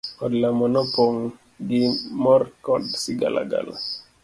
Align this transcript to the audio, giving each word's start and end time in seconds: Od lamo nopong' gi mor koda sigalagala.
Od 0.27 0.31
lamo 0.43 0.65
nopong' 0.75 1.19
gi 1.67 1.83
mor 2.23 2.41
koda 2.65 2.93
sigalagala. 3.03 3.75